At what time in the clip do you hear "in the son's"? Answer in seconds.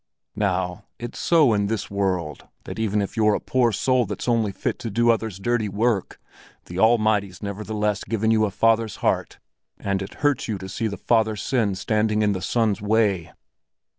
12.23-12.81